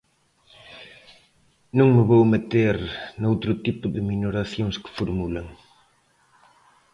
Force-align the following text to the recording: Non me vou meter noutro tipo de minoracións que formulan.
Non 1.77 1.87
me 1.95 2.03
vou 2.09 2.23
meter 2.33 2.75
noutro 3.21 3.51
tipo 3.65 3.85
de 3.95 4.01
minoracións 4.11 4.75
que 4.83 4.95
formulan. 4.99 5.47